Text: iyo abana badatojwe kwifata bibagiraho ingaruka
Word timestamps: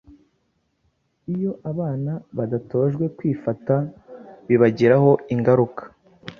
iyo 1.33 1.51
abana 1.71 2.11
badatojwe 2.37 3.05
kwifata 3.17 3.75
bibagiraho 4.47 5.11
ingaruka 5.33 5.81